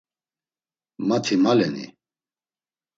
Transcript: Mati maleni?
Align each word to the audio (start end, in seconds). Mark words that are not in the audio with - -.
Mati 1.07 1.35
maleni? 1.43 1.85